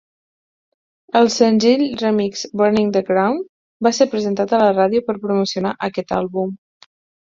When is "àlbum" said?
6.23-6.63